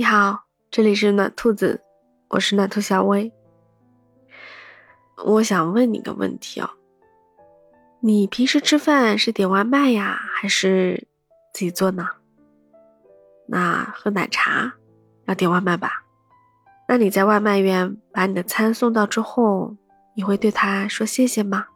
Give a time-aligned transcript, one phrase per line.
[0.00, 1.82] 你好，这里是暖兔子，
[2.28, 3.30] 我是暖兔小薇。
[5.26, 6.70] 我想问你个问题哦，
[8.00, 11.06] 你平时吃饭是点外卖呀，还是
[11.52, 12.08] 自己做呢？
[13.46, 14.72] 那喝奶茶
[15.26, 16.02] 要点外卖吧？
[16.88, 19.76] 那你在外卖员把你的餐送到之后，
[20.14, 21.66] 你会对他说谢谢吗？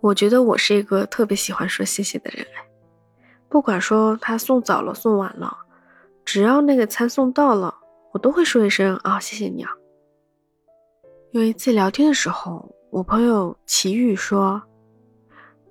[0.00, 2.68] 我觉得我是一个特别喜欢说谢谢的人哎，
[3.48, 5.56] 不管说他送早了送晚了。
[6.32, 7.74] 只要那个餐送到了，
[8.12, 9.72] 我都会说一声啊，谢谢你啊。
[11.32, 14.62] 有一次聊天的时候，我朋友齐豫说，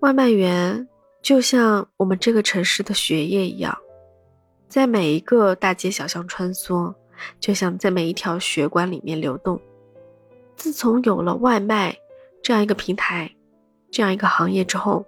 [0.02, 0.85] 外卖员
[1.22, 3.73] 就像我们这个城市的血液一样，
[4.68, 6.94] 在每一个大街小巷穿梭，
[7.40, 9.57] 就像在每一条血管里面流动。
[10.57, 11.98] 自从有了外卖
[12.44, 13.34] 这样一个平台，
[13.90, 15.05] 这样一个行业之后，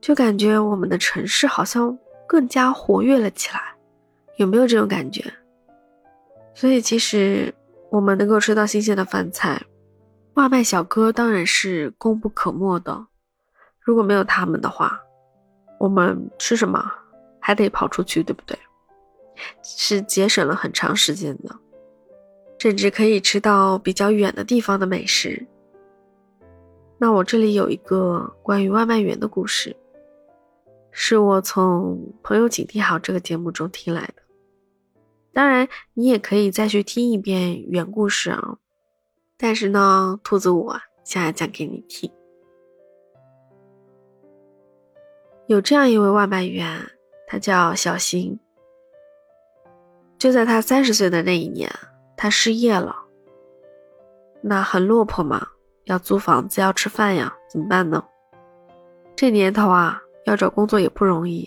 [0.00, 3.75] 就感觉我们的城市好像更加活跃了起来。
[4.36, 5.24] 有没有这种感觉？
[6.54, 7.54] 所以其实
[7.90, 9.62] 我们能够吃到新鲜的饭菜，
[10.34, 13.06] 外卖小哥当然是功不可没的。
[13.80, 15.00] 如果没有他们的话，
[15.78, 16.90] 我们吃什么
[17.40, 18.58] 还得跑出去，对不对？
[19.62, 21.54] 是节省了很长时间的，
[22.58, 25.46] 甚至可以吃到比较远的地方的美食。
[26.98, 29.76] 那我这里有一个关于外卖员的故事，
[30.90, 34.22] 是我从朋友警惕好这个节目中听来的。
[35.36, 38.56] 当然，你也可以再去听一遍原故事啊。
[39.36, 42.10] 但是呢，兔子我现在讲给你听。
[45.46, 46.90] 有这样一位外卖员，
[47.26, 48.40] 他叫小新。
[50.16, 51.70] 就在他三十岁的那一年，
[52.16, 52.96] 他失业了。
[54.40, 55.48] 那很落魄嘛，
[55.84, 58.02] 要租房子，要吃饭呀，怎么办呢？
[59.14, 61.46] 这年头啊，要找工作也不容易。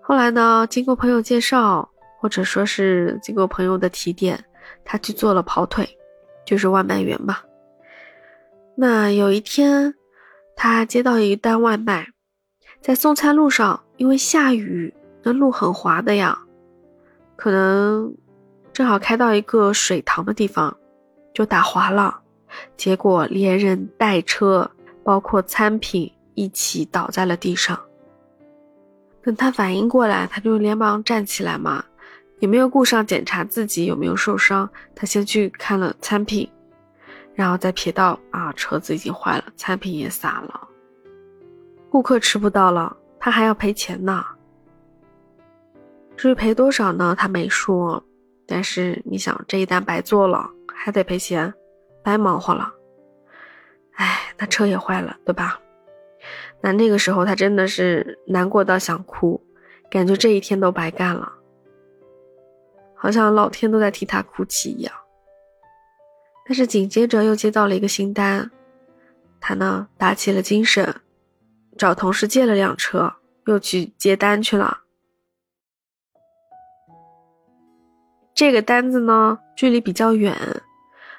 [0.00, 1.90] 后来呢，经过朋友介绍。
[2.24, 4.42] 或者说是经过朋友的提点，
[4.82, 5.86] 他去做了跑腿，
[6.46, 7.36] 就是外卖员嘛。
[8.78, 9.94] 那有一天，
[10.56, 12.08] 他接到一单外卖，
[12.80, 16.38] 在送餐路上，因为下雨，那路很滑的呀，
[17.36, 18.16] 可能
[18.72, 20.74] 正好开到一个水塘的地方，
[21.34, 22.22] 就打滑了，
[22.74, 24.70] 结果连人带车，
[25.04, 27.78] 包括餐品一起倒在了地上。
[29.22, 31.84] 等他反应过来，他就连忙站起来嘛。
[32.44, 36.46] 也没有顾上检查自己有没有受伤，他先去看了餐品，
[37.34, 40.68] 然后再瞥到啊，车子已经坏了，餐品也洒了，
[41.88, 44.22] 顾客吃不到了，他还要赔钱呢。
[46.18, 47.16] 至于赔多少呢？
[47.18, 48.04] 他没说。
[48.46, 51.54] 但是你想，这一单白做了，还得赔钱，
[52.02, 52.70] 白忙活了。
[53.94, 55.58] 哎，那车也坏了，对吧？
[56.60, 59.42] 那那个时候他真的是难过到想哭，
[59.90, 61.32] 感觉这一天都白干了。
[63.04, 64.94] 好像老天都在替他哭泣一样。
[66.46, 68.50] 但是紧接着又接到了一个新单，
[69.38, 71.02] 他呢打起了精神，
[71.76, 73.12] 找同事借了辆车，
[73.44, 74.78] 又去接单去了。
[78.34, 80.34] 这个单子呢距离比较远，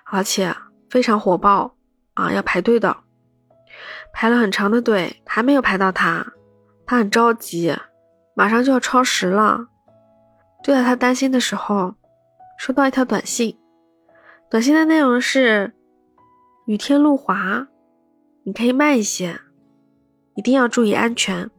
[0.05, 0.55] 而且
[0.89, 1.75] 非常火爆
[2.15, 2.97] 啊，要排队的，
[4.11, 6.33] 排了很长的队，还没有排到他，
[6.87, 7.75] 他很着急，
[8.33, 9.67] 马上就要超时了。
[10.65, 11.93] 就在他担心的时候，
[12.57, 13.55] 收到一条短信。
[14.49, 15.75] 短信的内容是
[16.65, 17.67] ：“雨天路滑，
[18.41, 19.39] 你可以慢一些，
[20.33, 21.51] 一定要注意安全。”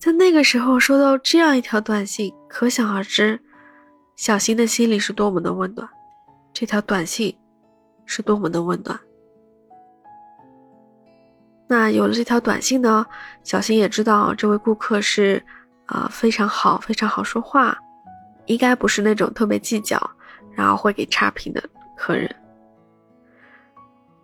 [0.00, 3.40] 在那个时候收到这样一条短信，可想而知，
[4.16, 5.88] 小新的心里是多么的温暖。
[6.52, 7.38] 这条短信
[8.04, 8.98] 是多么的温暖。
[11.70, 13.04] 那有了这条短信呢，
[13.44, 15.42] 小新也知道这位顾客是，
[15.84, 17.76] 啊非常好，非常好说话，
[18.46, 20.00] 应该不是那种特别计较，
[20.52, 21.62] 然后会给差评的
[21.94, 22.34] 客人。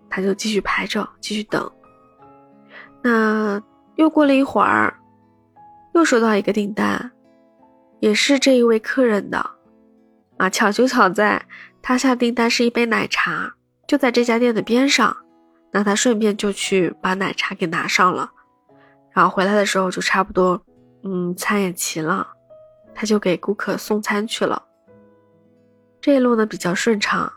[0.09, 1.71] 他就继续排着，继续等。
[3.03, 3.63] 那
[3.97, 4.99] 又过了一会儿，
[5.93, 7.13] 又收到一个订单，
[8.01, 9.51] 也是这一位客人的，
[10.39, 11.45] 啊巧就巧在
[11.83, 13.53] 他下订单是一杯奶茶，
[13.87, 15.15] 就在这家店的边上。
[15.76, 18.31] 那他顺便就去把奶茶给拿上了，
[19.11, 20.62] 然后回来的时候就差不多，
[21.03, 22.29] 嗯，餐也齐了，
[22.94, 24.62] 他就给顾客送餐去了。
[26.00, 27.32] 这一路呢比较顺畅。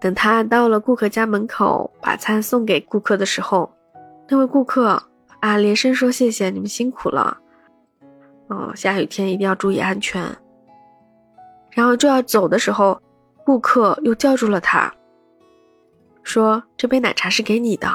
[0.00, 3.74] 等他到了顾客家门口，把餐送给顾客的时候，
[4.28, 5.02] 那位顾客
[5.40, 7.36] 啊连声说谢谢，你们辛苦了，
[8.46, 10.22] 哦，下雨天一定要注意安全。
[11.72, 13.02] 然后就要走的时候，
[13.44, 14.94] 顾客又叫住了他。
[16.24, 17.88] 说这杯奶茶是给你的，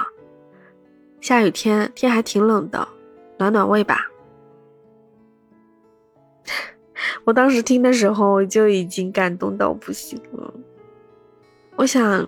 [1.19, 2.87] 下雨天，天还挺冷的，
[3.37, 4.07] 暖暖胃吧。
[7.25, 10.53] 我当时听的时候就已经感动到不行了。
[11.75, 12.25] 我想，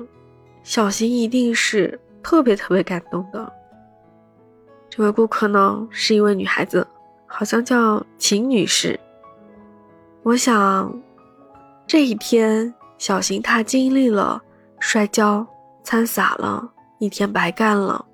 [0.64, 3.52] 小新一定是特别特别感动的。
[4.90, 6.86] 这位顾客呢，是一位女孩子，
[7.26, 9.00] 好像叫秦女士。
[10.24, 11.02] 我想，
[11.88, 14.42] 这一天，小新她经历了
[14.80, 15.48] 摔跤、
[15.84, 18.06] 餐洒了一天白干了，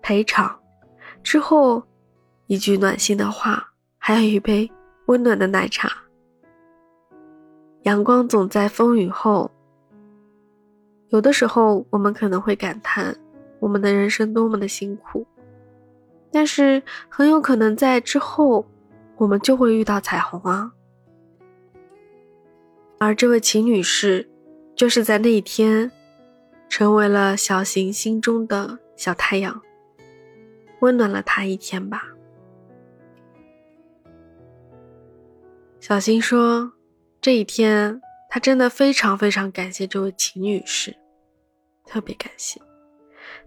[0.00, 0.58] 赔偿
[1.22, 1.82] 之后，
[2.46, 4.70] 一句暖心的话，还有一杯
[5.06, 5.90] 温暖的奶茶。
[7.82, 9.50] 阳光总在风雨后。
[11.08, 13.16] 有的时候，我们可能会感叹
[13.58, 15.26] 我们的人生多么的辛苦，
[16.30, 18.64] 但是很有可能在之后，
[19.16, 20.72] 我们就会遇到彩虹啊。
[22.98, 24.28] 而这位秦女士，
[24.76, 25.90] 就是在那一天，
[26.70, 29.60] 成为了小新心中的小太阳，
[30.80, 32.06] 温暖了他一天吧。
[35.80, 36.72] 小新说，
[37.20, 40.96] 这一天他真的非常非常感谢这位秦女士，
[41.84, 42.60] 特别感谢。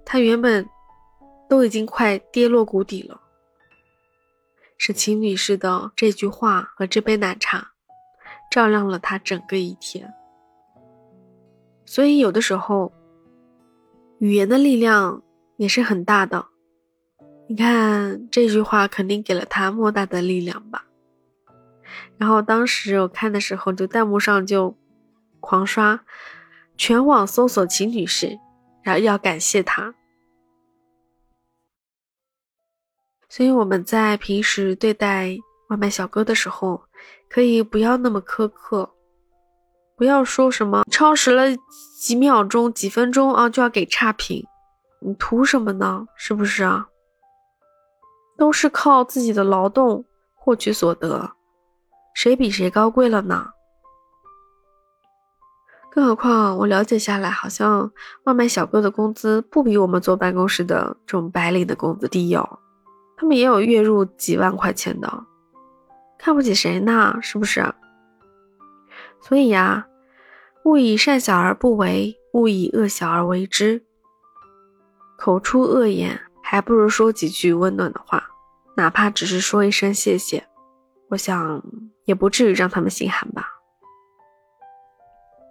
[0.03, 0.67] 他原本
[1.47, 3.21] 都已经快跌落谷底了，
[4.77, 7.71] 是秦女士的这句话和这杯奶茶。
[8.51, 10.13] 照亮了他整个一天，
[11.85, 12.93] 所以有的时候，
[14.23, 15.21] 语言的力量
[15.57, 16.47] 也是很大的。
[17.49, 20.85] 你看这句话肯定给了他莫大的力量吧。
[22.17, 24.77] 然后当时我看的时候，就弹幕上就
[25.41, 26.05] 狂刷，
[26.77, 28.39] 全网搜索秦女士，
[28.81, 29.93] 然后要感谢她。
[33.27, 35.37] 所以我们在平时对待
[35.67, 36.81] 外卖小哥的时候。
[37.27, 38.93] 可以不要那么苛刻，
[40.03, 41.45] 不要说什么超时了
[41.97, 44.45] 几秒钟、几分钟啊就要给差评，
[44.99, 46.05] 你图什么呢？
[46.17, 46.89] 是不是啊？
[48.37, 50.03] 都是靠自己的劳动
[50.35, 51.31] 获取所得，
[52.13, 53.51] 谁比谁高贵了呢？
[55.89, 57.89] 更何况我了解下来，好像
[58.25, 62.59] 外卖小哥的工资不比我们坐办公室的这种白领的工资低哦，
[63.15, 65.23] 他们也有月入几万块钱的。
[66.17, 67.17] 看不起谁呢？
[67.21, 67.73] 是不是？
[69.21, 69.87] 所以呀，
[70.63, 73.83] 勿以善小而不为，勿以恶小而为之。
[75.17, 78.29] 口出恶言，还不如说几句温暖的话，
[78.75, 80.47] 哪怕只是说一声谢谢，
[81.09, 81.63] 我想
[82.05, 83.49] 也不至于让他们心寒吧。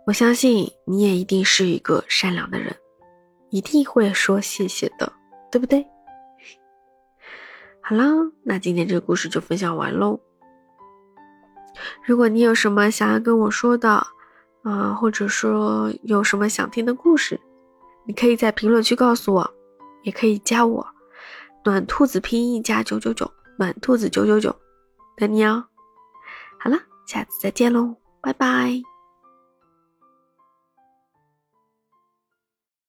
[0.07, 2.75] 我相信你也一定是一个善良的人，
[3.51, 5.13] 一定会说谢谢的，
[5.51, 5.87] 对不对？
[7.81, 8.07] 好啦，
[8.45, 10.21] 那今天这个故事就分享完喽。
[12.05, 14.07] 如果你有什么想要跟我说的，
[14.63, 17.41] 啊，或者说有什么想听的故事，
[18.07, 19.55] 你可以在评论区告诉我，
[20.03, 20.87] 也可以加我，
[21.65, 24.55] 暖兔子拼音加九九九，暖兔子九九九，
[25.17, 25.65] 等你哦。
[26.59, 28.92] 好了，下次再见喽，拜拜。